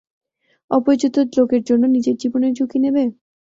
[0.71, 3.03] অপরিচিত লোকের জন্যে নিজের জীবনের ঝুঁকি নেবে?